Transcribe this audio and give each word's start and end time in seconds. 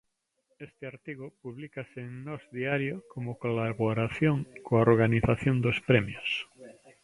Este 0.67 0.83
artigo 0.93 1.25
publícase 1.43 1.99
en 2.07 2.13
Nós 2.27 2.43
Diario 2.57 2.95
como 3.13 3.31
colaboración 3.43 4.37
coa 4.65 4.83
organización 4.91 5.55
dos 5.65 5.77
Premios. 5.89 6.29